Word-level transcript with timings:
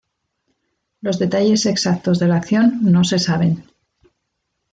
Los 1.01 1.19
detalles 1.19 1.67
exactos 1.67 2.17
de 2.17 2.27
la 2.27 2.37
acción 2.37 2.79
no 2.91 3.03
se 3.03 3.19
saben. 3.19 3.65